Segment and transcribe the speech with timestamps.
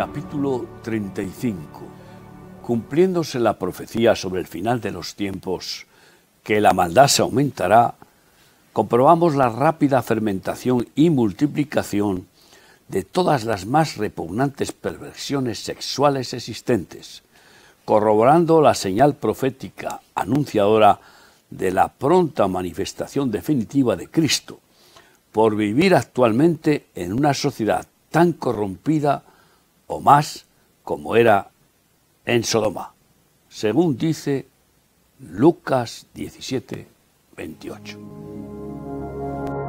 [0.00, 1.82] Capítulo 35
[2.62, 5.86] Cumpliéndose la profecía sobre el final de los tiempos,
[6.42, 7.96] que la maldad se aumentará,
[8.72, 12.28] comprobamos la rápida fermentación y multiplicación
[12.88, 17.22] de todas las más repugnantes perversiones sexuales existentes,
[17.84, 20.98] corroborando la señal profética anunciadora
[21.50, 24.60] de la pronta manifestación definitiva de Cristo,
[25.30, 29.24] por vivir actualmente en una sociedad tan corrompida
[29.90, 30.46] o más
[30.84, 31.50] como era
[32.24, 32.94] en Sodoma,
[33.48, 34.46] según dice
[35.18, 36.86] Lucas 17,
[37.36, 37.98] 28.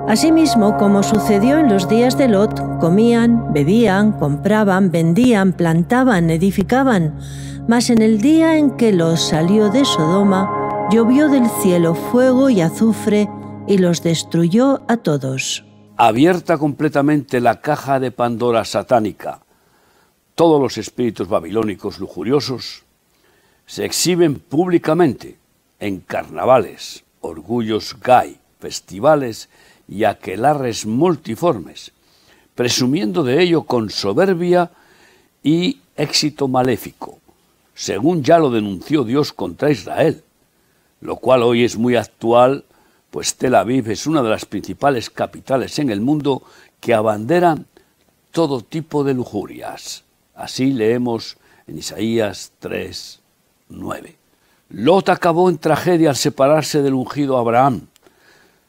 [0.08, 7.20] Asimismo, como sucedió en los días de Lot, comían, bebían, compraban, vendían, plantaban, edificaban.
[7.68, 12.62] Mas en el día en que Lot salió de Sodoma, llovió del cielo fuego y
[12.62, 13.28] azufre
[13.68, 15.66] y los destruyó a todos.
[15.98, 19.42] Abierta completamente la caja de Pandora satánica,
[20.42, 22.82] todos los espíritus babilónicos lujuriosos
[23.68, 25.38] se exhiben públicamente
[25.80, 29.50] en carnavales, orgullos gay, festivales
[29.88, 31.92] y aquelarres multiformes,
[32.56, 34.72] presumiendo de ello con soberbia
[35.44, 37.20] y éxito maléfico,
[37.76, 40.24] según ya lo denunció Dios contra Israel,
[41.02, 42.66] lo cual hoy es muy actual,
[43.12, 46.42] pues Tel Aviv es una de las principales capitales en el mundo
[46.80, 47.68] que abanderan
[48.32, 50.04] todo tipo de lujurias.
[50.36, 51.38] Así leemos
[51.68, 53.20] en Isaías 3,
[53.70, 54.16] 9.
[54.70, 57.88] Lot acabó en tragedia al separarse del ungido Abraham,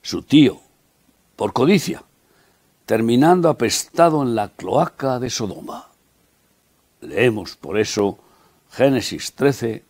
[0.03, 0.61] su tío,
[1.37, 2.03] por codicia,
[2.87, 5.89] terminando apestado en la cloaca de Sodoma.
[7.01, 8.19] Leemos por eso
[8.71, 9.85] Génesis 13,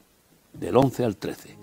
[0.53, 1.56] del 11 al 13.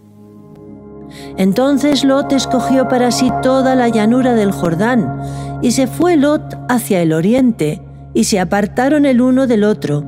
[1.37, 7.01] Entonces Lot escogió para sí toda la llanura del Jordán, y se fue Lot hacia
[7.01, 7.81] el oriente,
[8.13, 10.03] y se apartaron el uno del otro.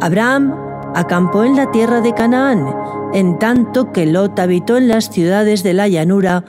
[0.00, 0.54] Abraham
[0.94, 2.66] acampó en la tierra de Canaán,
[3.12, 6.44] en tanto que Lot habitó en las ciudades de la llanura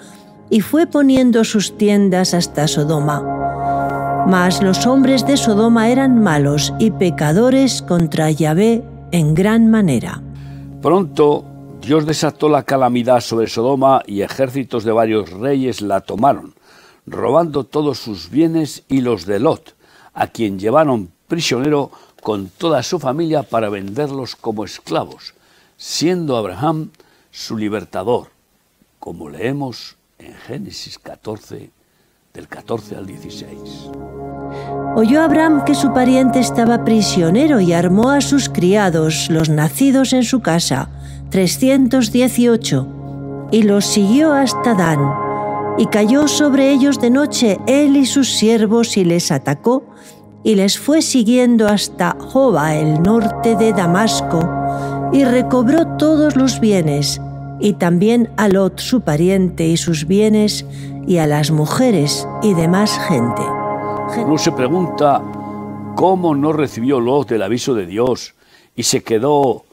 [0.49, 4.25] y fue poniendo sus tiendas hasta Sodoma.
[4.27, 10.21] Mas los hombres de Sodoma eran malos y pecadores contra Yahvé en gran manera.
[10.81, 11.45] Pronto
[11.81, 16.55] Dios desató la calamidad sobre Sodoma y ejércitos de varios reyes la tomaron,
[17.05, 19.74] robando todos sus bienes y los de Lot,
[20.15, 21.91] a quien llevaron prisionero
[22.23, 25.35] con toda su familia para venderlos como esclavos,
[25.77, 26.89] siendo Abraham
[27.29, 28.29] su libertador,
[28.99, 31.69] como leemos en Génesis 14,
[32.33, 33.59] del 14 al 16.
[34.95, 40.23] Oyó Abraham que su pariente estaba prisionero y armó a sus criados, los nacidos en
[40.23, 40.89] su casa,
[41.29, 42.87] 318,
[43.51, 45.24] y los siguió hasta Dan,
[45.77, 49.83] y cayó sobre ellos de noche él y sus siervos y les atacó,
[50.43, 54.47] y les fue siguiendo hasta Joba, el norte de Damasco,
[55.11, 57.19] y recobró todos los bienes,
[57.59, 60.65] y también a Lot su pariente y sus bienes,
[61.07, 63.41] y a las mujeres y demás gente.
[64.17, 65.21] Uno se pregunta
[65.95, 68.33] cómo no recibió Lot el aviso de Dios
[68.75, 69.63] y se quedó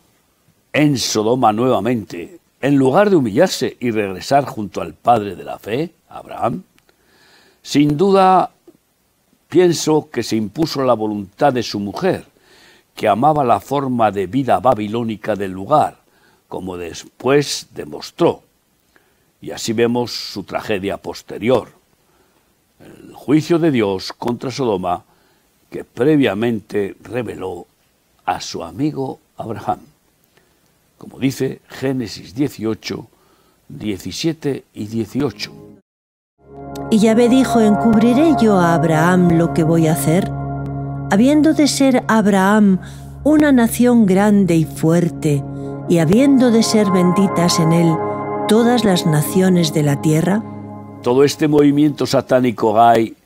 [0.72, 5.92] en Sodoma nuevamente, en lugar de humillarse y regresar junto al padre de la fe,
[6.08, 6.62] Abraham.
[7.60, 8.50] Sin duda,
[9.48, 12.24] pienso que se impuso la voluntad de su mujer,
[12.94, 16.02] que amaba la forma de vida babilónica del lugar
[16.52, 18.42] como después demostró.
[19.40, 21.68] Y así vemos su tragedia posterior,
[22.78, 25.02] el juicio de Dios contra Sodoma
[25.70, 27.66] que previamente reveló
[28.26, 29.80] a su amigo Abraham.
[31.02, 33.06] Como dice Génesis 18,
[33.68, 35.52] 17 y 18.
[36.92, 40.30] Y Yahvé dijo, encubriré yo a Abraham lo que voy a hacer,
[41.10, 42.78] habiendo de ser Abraham
[43.24, 45.42] una nación grande y fuerte,
[45.88, 47.96] y habiendo de ser benditas en él
[48.46, 50.44] todas las naciones de la tierra?
[51.02, 53.16] Todo este movimiento satánico gay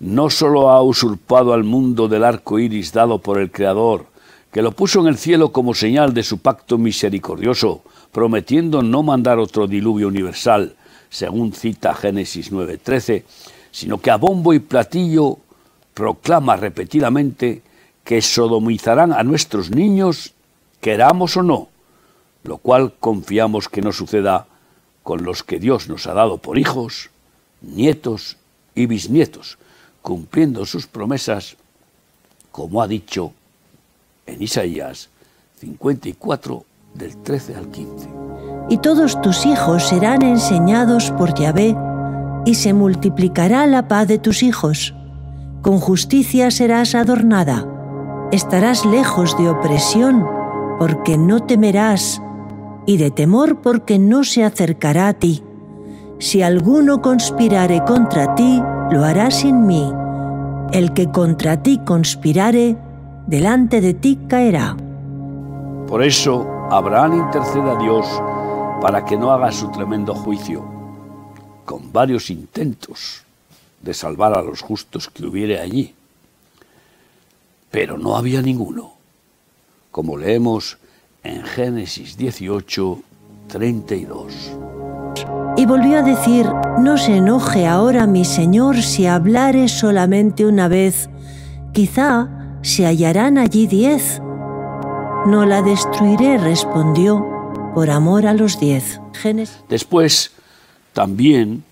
[0.00, 4.11] no solo ha usurpado al mundo del arco iris dado por el Creador,
[4.52, 7.82] que lo puso en el cielo como señal de su pacto misericordioso,
[8.12, 10.76] prometiendo no mandar otro diluvio universal,
[11.08, 13.24] según cita Génesis 9:13,
[13.70, 15.38] sino que a bombo y platillo
[15.94, 17.62] proclama repetidamente
[18.04, 20.34] que sodomizarán a nuestros niños,
[20.82, 21.68] queramos o no,
[22.44, 24.46] lo cual confiamos que no suceda
[25.02, 27.08] con los que Dios nos ha dado por hijos,
[27.62, 28.36] nietos
[28.74, 29.56] y bisnietos,
[30.02, 31.56] cumpliendo sus promesas,
[32.50, 33.32] como ha dicho
[34.26, 35.08] en Isaías
[35.60, 36.64] 54
[36.94, 38.08] del 13 al 15.
[38.70, 41.76] Y todos tus hijos serán enseñados por Yahvé,
[42.44, 44.94] y se multiplicará la paz de tus hijos.
[45.62, 47.68] Con justicia serás adornada
[48.32, 50.26] estarás lejos de opresión,
[50.78, 52.20] porque no temerás,
[52.86, 55.44] y de temor porque no se acercará a ti.
[56.18, 58.60] Si alguno conspirare contra ti,
[58.90, 59.92] lo hará sin mí.
[60.72, 62.78] El que contra ti conspirare,
[63.26, 64.76] delante de ti caerá.
[65.86, 68.06] Por eso Abraham intercede a Dios
[68.80, 70.64] para que no haga su tremendo juicio,
[71.64, 73.24] con varios intentos
[73.80, 75.94] de salvar a los justos que hubiere allí.
[77.70, 78.94] Pero no había ninguno,
[79.90, 80.78] como leemos
[81.22, 83.02] en Génesis 18,
[83.48, 84.56] 32.
[85.56, 91.10] Y volvió a decir, no se enoje ahora mi Señor si hablare solamente una vez,
[91.72, 94.20] quizá se hallarán allí diez.
[95.26, 97.26] No la destruiré, respondió,
[97.74, 99.00] por amor a los diez.
[99.68, 100.32] Después,
[100.92, 101.64] también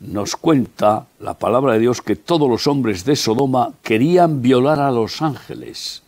[0.00, 4.90] nos cuenta la palabra de Dios que todos los hombres de Sodoma querían violar a
[4.90, 6.02] los ángeles,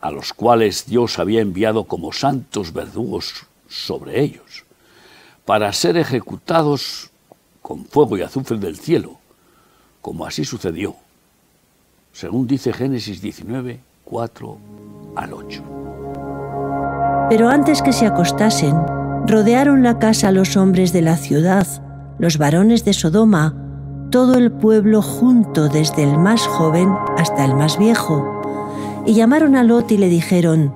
[0.00, 4.64] a los cuales Dios había enviado como santos verdugos sobre ellos,
[5.44, 7.10] para ser ejecutados
[7.62, 9.18] con fuego y azufre del cielo,
[10.00, 10.96] como así sucedió,
[12.14, 14.58] según dice Génesis 19, 4
[15.16, 15.62] al 8.
[17.28, 18.76] Pero antes que se acostasen,
[19.26, 21.66] rodearon la casa los hombres de la ciudad,
[22.20, 23.56] los varones de Sodoma,
[24.10, 26.88] todo el pueblo junto desde el más joven
[27.18, 28.42] hasta el más viejo.
[29.04, 30.72] Y llamaron a Lot y le dijeron,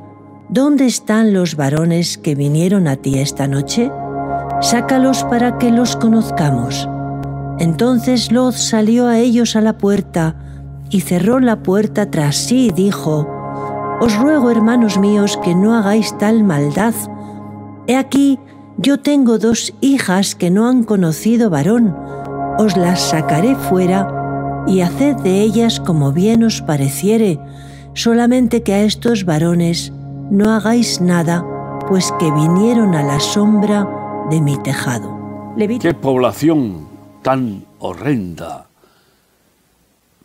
[0.49, 3.93] ¿Dónde están los varones que vinieron a ti esta noche?
[4.61, 6.89] Sácalos para que los conozcamos.
[7.61, 10.48] Entonces Lot salió a ellos a la puerta
[10.91, 13.29] y cerró la puerta tras sí y dijo,
[14.01, 16.95] Os ruego, hermanos míos, que no hagáis tal maldad.
[17.87, 18.39] He aquí,
[18.77, 21.97] yo tengo dos hijas que no han conocido varón,
[22.59, 27.41] os las sacaré fuera y haced de ellas como bien os pareciere,
[27.95, 29.93] solamente que a estos varones
[30.31, 31.45] no hagáis nada,
[31.89, 33.89] pues que vinieron a la sombra
[34.31, 35.17] de mi tejado.
[35.81, 36.87] Qué población
[37.23, 38.68] tan horrenda,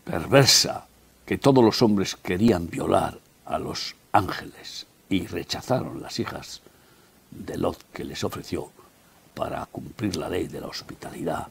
[0.04, 0.88] perversa,
[1.26, 6.62] que todos los hombres querían violar a los ángeles y rechazaron las hijas
[7.32, 8.70] de Lot que les ofreció
[9.34, 11.48] para cumplir la ley de la hospitalidad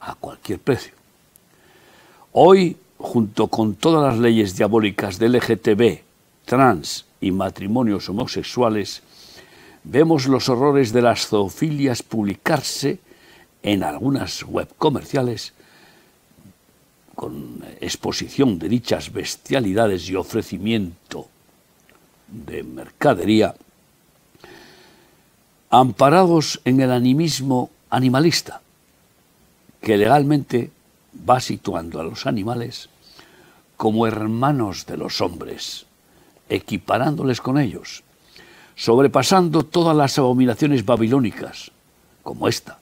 [0.00, 0.94] a cualquier precio.
[2.32, 6.00] Hoy, junto con todas las leyes diabólicas del LGTB,
[6.44, 9.02] trans y matrimonios homosexuales,
[9.84, 12.98] vemos los horrores de las zoofilias publicarse
[13.62, 15.52] en algunas web comerciales
[17.20, 21.28] con exposición de dichas bestialidades y ofrecimiento
[22.26, 23.54] de mercadería
[25.68, 28.62] amparados en el animismo animalista,
[29.82, 30.70] que legalmente
[31.28, 32.88] va situando a los animales
[33.76, 35.84] como hermanos de los hombres,
[36.48, 38.02] equiparándoles con ellos,
[38.76, 41.70] sobrepasando todas las abominaciones babilónicas,
[42.22, 42.78] como esta,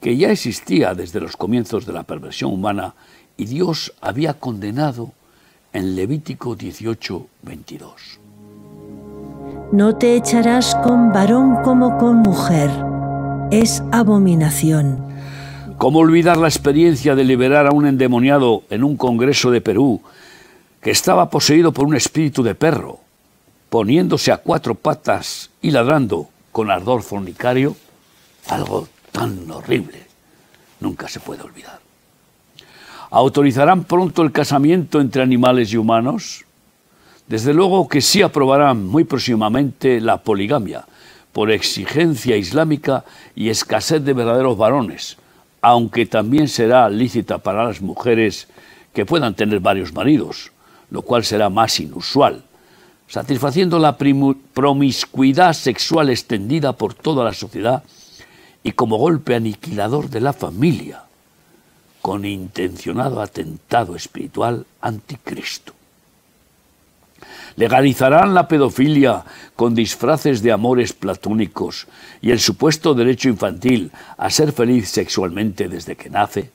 [0.00, 2.92] que ya existía desde los comienzos de la perversión humana
[3.36, 5.12] y Dios había condenado
[5.72, 8.20] en Levítico 18, 22.
[9.72, 12.70] No te echarás con varón como con mujer.
[13.50, 15.04] Es abominación.
[15.76, 20.00] ¿Cómo olvidar la experiencia de liberar a un endemoniado en un congreso de Perú
[20.80, 23.00] que estaba poseído por un espíritu de perro,
[23.68, 27.76] poniéndose a cuatro patas y ladrando con ardor fornicario?
[28.48, 30.06] Algo tan horrible.
[30.80, 31.85] Nunca se puede olvidar.
[33.10, 36.44] ¿Autorizarán pronto el casamiento entre animales y humanos?
[37.28, 40.84] Desde luego que sí aprobarán muy próximamente la poligamia,
[41.32, 45.18] por exigencia islámica y escasez de verdaderos varones,
[45.60, 48.48] aunque también será lícita para las mujeres
[48.92, 50.52] que puedan tener varios maridos,
[50.90, 52.42] lo cual será más inusual,
[53.08, 57.82] satisfaciendo la promiscuidad sexual extendida por toda la sociedad
[58.62, 61.02] y como golpe aniquilador de la familia,
[62.06, 65.72] con intencionado atentado espiritual anticristo
[67.56, 69.24] legalizarán la pedofilia
[69.56, 71.88] con disfraces de amores platónicos
[72.22, 76.52] y el supuesto derecho infantil a ser feliz sexualmente desde que nace.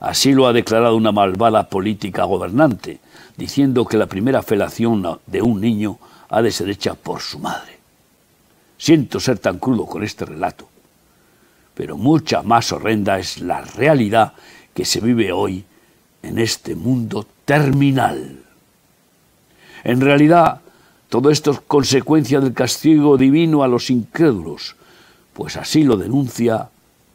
[0.00, 2.98] Así lo ha declarado una malvada política gobernante,
[3.36, 7.78] diciendo que la primera felación de un niño ha de ser hecha por su madre.
[8.76, 10.68] Siento ser tan crudo con este relato,
[11.76, 14.32] pero mucha más horrenda es la realidad
[14.72, 15.62] que se vive hoy
[16.22, 18.40] en este mundo terminal.
[19.84, 20.62] En realidad,
[21.10, 24.74] todo esto es consecuencia del castigo divino a los incrédulos,
[25.34, 26.70] pues así lo denuncia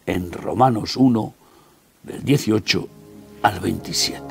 [0.06, 1.34] en Romanos 1,
[2.04, 2.88] del 18
[3.42, 4.31] al 27.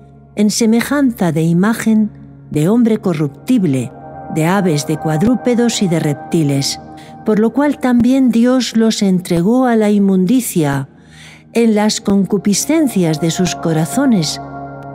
[0.35, 2.09] en semejanza de imagen
[2.49, 3.91] de hombre corruptible,
[4.35, 6.79] de aves, de cuadrúpedos y de reptiles,
[7.25, 10.87] por lo cual también Dios los entregó a la inmundicia
[11.53, 14.41] en las concupiscencias de sus corazones,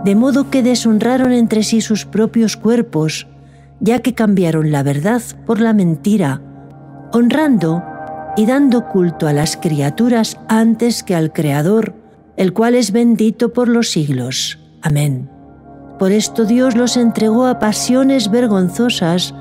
[0.05, 3.27] de modo que deshonraron entre sí sus propios cuerpos,
[3.81, 6.41] ya que cambiaron la verdad por la mentira,
[7.13, 7.83] honrando
[8.37, 11.95] y dando culto a las criaturas antes que al Creador,
[12.37, 14.59] el cual es bendito por los siglos.
[14.87, 15.29] Amén.
[15.99, 19.35] Por esto Dios los entregó a pasiones vergonzosas,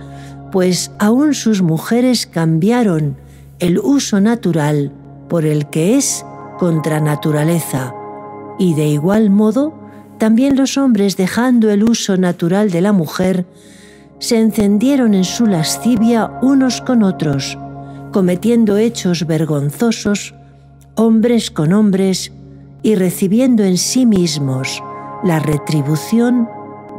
[0.52, 3.16] pues aún sus mujeres cambiaron
[3.60, 4.92] el uso natural
[5.30, 6.26] por el que es
[6.58, 7.94] contra naturaleza,
[8.58, 9.72] y de igual modo
[10.18, 13.46] también los hombres dejando el uso natural de la mujer,
[14.18, 17.56] se encendieron en su lascivia unos con otros,
[18.12, 20.34] cometiendo hechos vergonzosos,
[20.96, 22.32] hombres con hombres,
[22.82, 24.82] y recibiendo en sí mismos
[25.24, 26.50] la retribución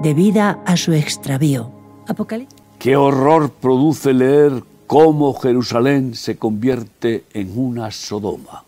[0.02, 1.70] debida a su extravío.
[2.08, 2.58] Apocalipsis.
[2.78, 8.64] Qué horror produce leer cómo Jerusalén se convierte en una Sodoma.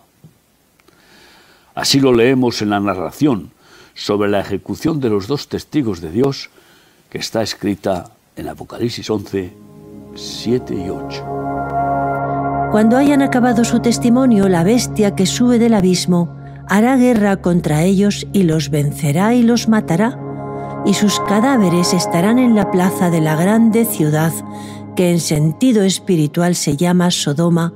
[1.74, 3.52] Así lo leemos en la narración
[3.94, 6.50] sobre la ejecución de los dos testigos de Dios
[7.10, 9.52] que está escrita en Apocalipsis 11,
[10.14, 11.24] 7 y 8.
[12.70, 16.36] Cuando hayan acabado su testimonio, la bestia que sube del abismo
[16.68, 20.18] hará guerra contra ellos y los vencerá y los matará,
[20.84, 24.32] y sus cadáveres estarán en la plaza de la grande ciudad
[24.96, 27.72] que en sentido espiritual se llama Sodoma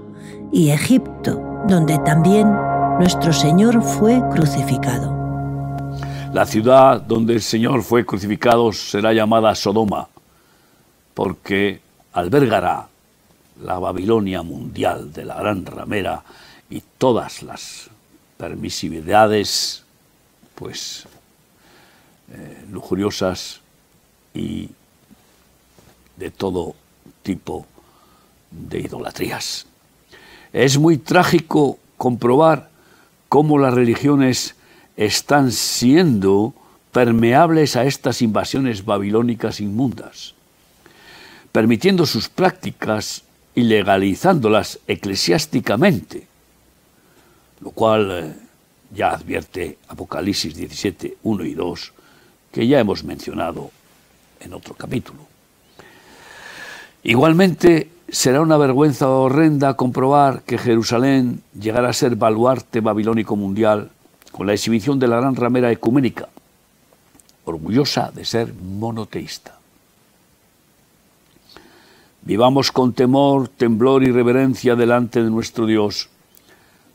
[0.52, 2.52] y Egipto, donde también
[2.98, 5.22] nuestro Señor fue crucificado.
[6.32, 10.08] La ciudad donde el Señor fue crucificado será llamada Sodoma,
[11.14, 11.80] porque
[12.12, 12.88] albergará
[13.64, 16.22] la Babilonia mundial de la gran ramera
[16.70, 17.91] y todas las
[18.42, 19.84] permisividades,
[20.56, 21.06] pues,
[22.32, 23.60] eh, lujuriosas
[24.34, 24.68] y
[26.16, 26.74] de todo
[27.22, 27.64] tipo
[28.50, 29.66] de idolatrías.
[30.52, 32.68] Es muy trágico comprobar
[33.28, 34.56] cómo las religiones
[34.96, 36.52] están siendo
[36.90, 40.34] permeables a estas invasiones babilónicas inmundas,
[41.52, 43.22] permitiendo sus prácticas
[43.54, 46.31] y legalizándolas eclesiásticamente
[47.62, 48.32] lo cual eh,
[48.94, 51.92] ya advierte Apocalipsis 17, 1 y 2,
[52.50, 53.70] que ya hemos mencionado
[54.40, 55.20] en otro capítulo.
[57.04, 63.90] Igualmente, será una vergüenza horrenda comprobar que Jerusalén llegará a ser baluarte babilónico mundial
[64.32, 66.28] con la exhibición de la gran ramera ecuménica,
[67.44, 69.58] orgullosa de ser monoteísta.
[72.22, 76.08] Vivamos con temor, temblor y reverencia delante de nuestro Dios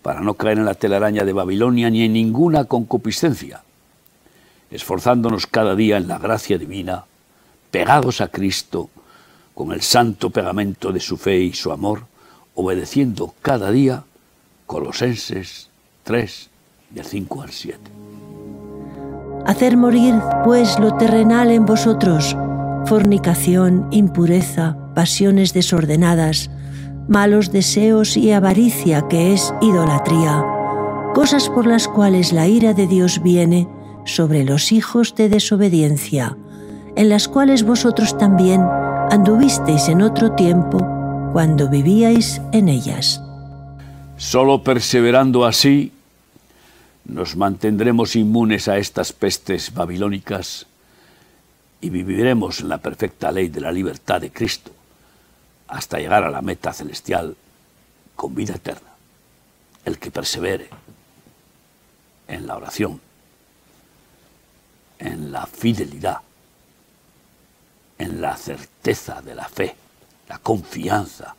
[0.02, 3.64] para no caer en la telaraña de Babilonia ni en ninguna concupiscencia,
[4.72, 7.06] esforzándonos cada día en la gracia divina,
[7.72, 8.90] pegados a Cristo,
[9.54, 12.04] con el santo pegamento de su fe y su amor,
[12.56, 14.04] obedeciendo cada día
[14.66, 15.70] Colosenses
[16.04, 16.50] 3,
[16.92, 17.80] del 5 al 7.
[19.46, 22.36] Hacer morir, pues, lo terrenal en vosotros,
[22.86, 26.50] fornicación, impureza, pasiones desordenadas,
[27.08, 30.44] malos deseos y avaricia que es idolatría,
[31.14, 33.68] cosas por las cuales la ira de Dios viene
[34.06, 36.38] sobre los hijos de desobediencia,
[36.96, 38.62] en las cuales vosotros también
[39.10, 40.80] anduvisteis en otro tiempo
[41.32, 43.22] cuando vivíais en ellas.
[44.18, 45.92] Solo perseverando así
[47.06, 50.66] nos mantendremos inmunes a estas pestes babilónicas
[51.80, 54.72] y viviremos en la perfecta ley de la libertad de Cristo
[55.68, 57.36] hasta llegar a la meta celestial
[58.16, 58.90] con vida eterna.
[59.86, 60.70] El que persevere
[62.28, 63.00] en la oración,
[65.00, 66.22] en la fidelidad
[67.98, 69.76] en la certeza de la fe,
[70.30, 71.36] la confianza,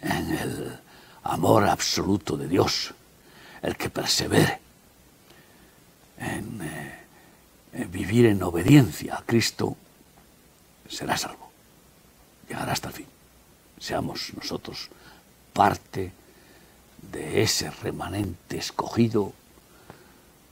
[0.00, 0.78] en el
[1.24, 2.94] amor absoluto de Dios,
[3.62, 4.58] el que persevere
[6.18, 9.76] en, eh, vivir en obediencia a Cristo,
[10.88, 11.49] será salvo,
[12.50, 13.06] llegará hasta el fin.
[13.78, 14.88] Seamos nosotros
[15.52, 16.12] parte
[17.12, 19.32] de ese remanente escogido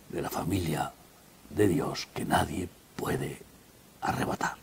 [0.08, 0.92] de la familia
[1.50, 3.42] de Dios que nadie puede
[4.00, 4.56] arrebatar.